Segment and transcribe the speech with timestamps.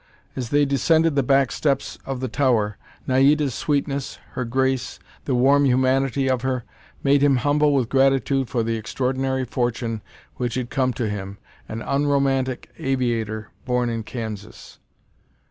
[0.35, 5.63] As they descended the black steps of the tower, Naida's sweetness, her grace, the warm
[5.65, 6.63] humanity of her,
[7.03, 10.01] made him humble with gratitude for the extraordinary fortune
[10.37, 11.37] which had come to him,
[11.69, 14.79] an unromantic aviator born in Kansas.